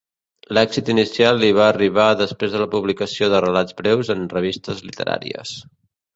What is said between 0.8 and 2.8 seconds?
inicial li va arribar després de la